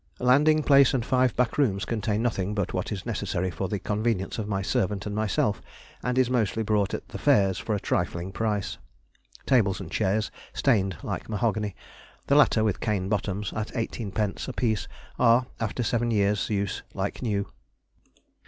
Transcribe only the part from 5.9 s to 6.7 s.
and is mostly